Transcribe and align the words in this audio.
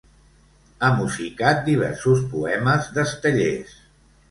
Ha 0.81 0.89
musicat 1.01 1.61
diversos 1.69 2.25
poemes 2.33 2.91
d'Estellés. 2.99 3.79